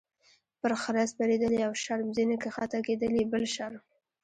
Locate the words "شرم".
1.83-2.07, 3.55-3.83